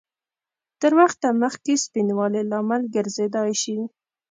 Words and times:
تر 0.81 0.91
وخته 0.99 1.27
مخکې 1.43 1.73
سپینوالي 1.85 2.41
لامل 2.51 2.81
ګرځېدای 2.95 3.51
شي؟ 3.61 3.77